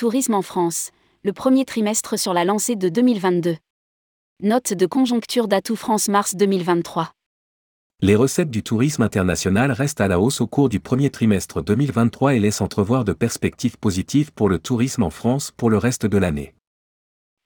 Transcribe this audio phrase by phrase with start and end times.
[0.00, 0.92] Tourisme en France,
[1.24, 3.58] le premier trimestre sur la lancée de 2022.
[4.42, 7.12] Note de conjoncture d'Atout France mars 2023.
[8.00, 12.34] Les recettes du tourisme international restent à la hausse au cours du premier trimestre 2023
[12.34, 16.16] et laissent entrevoir de perspectives positives pour le tourisme en France pour le reste de
[16.16, 16.54] l'année.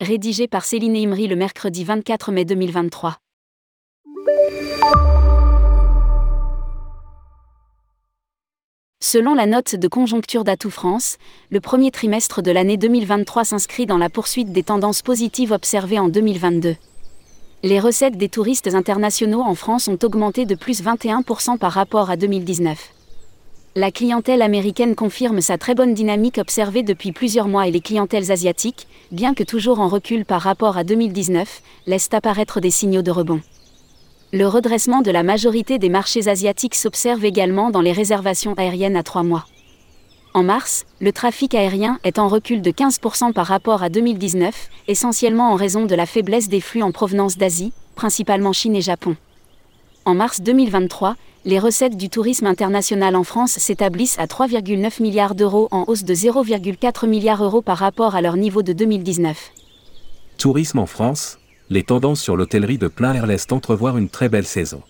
[0.00, 3.18] Rédigé par Céline Imri le mercredi 24 mai 2023.
[9.06, 11.18] Selon la note de conjoncture d'Atout France,
[11.50, 16.08] le premier trimestre de l'année 2023 s'inscrit dans la poursuite des tendances positives observées en
[16.08, 16.74] 2022.
[17.64, 22.16] Les recettes des touristes internationaux en France ont augmenté de plus 21% par rapport à
[22.16, 22.78] 2019.
[23.76, 28.32] La clientèle américaine confirme sa très bonne dynamique observée depuis plusieurs mois et les clientèles
[28.32, 33.10] asiatiques, bien que toujours en recul par rapport à 2019, laissent apparaître des signaux de
[33.10, 33.42] rebond.
[34.36, 39.04] Le redressement de la majorité des marchés asiatiques s'observe également dans les réservations aériennes à
[39.04, 39.46] trois mois.
[40.34, 45.52] En mars, le trafic aérien est en recul de 15% par rapport à 2019, essentiellement
[45.52, 49.16] en raison de la faiblesse des flux en provenance d'Asie, principalement Chine et Japon.
[50.04, 55.68] En mars 2023, les recettes du tourisme international en France s'établissent à 3,9 milliards d'euros
[55.70, 59.52] en hausse de 0,4 milliards d'euros par rapport à leur niveau de 2019.
[60.38, 61.38] Tourisme en France,
[61.70, 64.82] les tendances sur l'hôtellerie de plein air laissent entrevoir une très belle saison.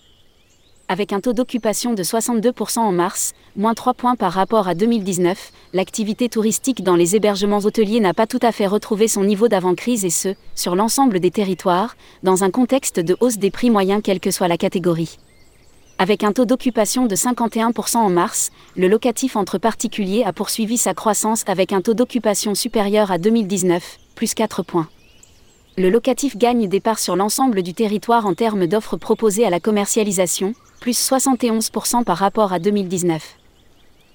[0.89, 5.50] Avec un taux d'occupation de 62% en mars, moins 3 points par rapport à 2019,
[5.72, 10.05] l'activité touristique dans les hébergements hôteliers n'a pas tout à fait retrouvé son niveau d'avant-crise
[10.05, 14.20] et ce, sur l'ensemble des territoires, dans un contexte de hausse des prix moyens quelle
[14.20, 15.16] que soit la catégorie.
[15.98, 20.92] Avec un taux d'occupation de 51% en mars, le locatif entre particuliers a poursuivi sa
[20.92, 24.88] croissance avec un taux d'occupation supérieur à 2019, plus 4 points
[25.77, 29.58] le locatif gagne des parts sur l'ensemble du territoire en termes d'offres proposées à la
[29.58, 33.36] commercialisation, plus 71% par rapport à 2019.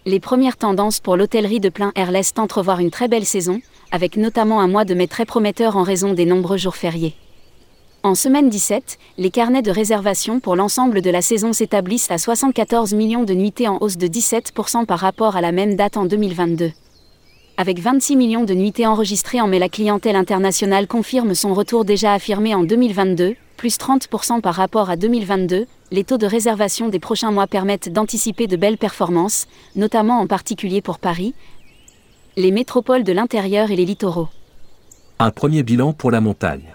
[0.06, 3.60] Les premières tendances pour l'hôtellerie de plein air laissent entrevoir une très belle saison,
[3.92, 7.16] avec notamment un mois de mai très prometteur en raison des nombreux jours fériés.
[8.04, 12.94] En semaine 17, les carnets de réservation pour l'ensemble de la saison s'établissent à 74
[12.94, 16.72] millions de nuitées en hausse de 17% par rapport à la même date en 2022.
[17.62, 22.14] Avec 26 millions de nuitées enregistrées en mai, la clientèle internationale confirme son retour déjà
[22.14, 25.66] affirmé en 2022, plus 30% par rapport à 2022.
[25.92, 30.82] Les taux de réservation des prochains mois permettent d'anticiper de belles performances, notamment en particulier
[30.82, 31.34] pour Paris,
[32.38, 34.30] les métropoles de l'intérieur et les littoraux.
[35.20, 36.74] Un premier bilan pour la montagne.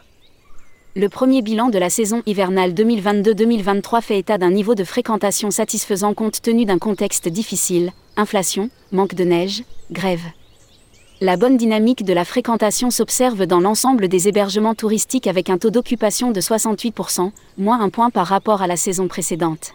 [0.97, 6.13] Le premier bilan de la saison hivernale 2022-2023 fait état d'un niveau de fréquentation satisfaisant
[6.13, 10.21] compte tenu d'un contexte difficile, inflation, manque de neige, grève
[11.25, 15.71] la bonne dynamique de la fréquentation s'observe dans l'ensemble des hébergements touristiques avec un taux
[15.71, 19.73] d'occupation de 68%, moins un point par rapport à la saison précédente.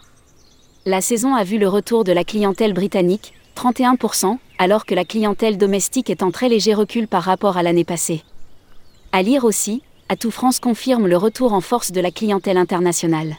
[0.85, 5.57] La saison a vu le retour de la clientèle britannique, 31%, alors que la clientèle
[5.57, 8.21] domestique est en très léger recul par rapport à l'année passée.
[9.11, 13.38] À lire aussi, Atout France confirme le retour en force de la clientèle internationale.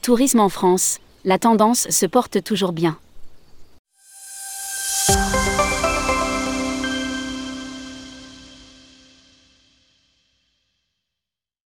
[0.00, 0.96] Tourisme en France,
[1.26, 2.96] la tendance se porte toujours bien.